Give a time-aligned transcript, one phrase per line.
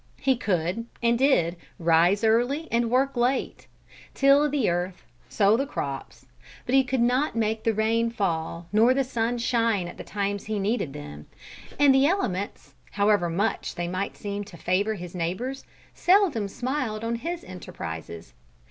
[0.19, 3.67] He could, and did, rise early and work late;
[4.15, 6.25] till the earth, sow crops;
[6.65, 10.45] but he could not make the rain fall nor the sun shine at the times
[10.45, 11.27] he needed them,
[11.79, 17.17] and the elements, however much they might seem to favour his neighbours, seldom smiled on
[17.17, 18.33] his enterprises.